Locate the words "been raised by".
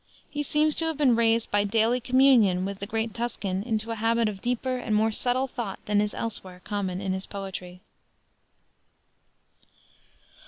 0.97-1.63